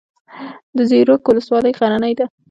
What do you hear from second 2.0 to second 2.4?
ده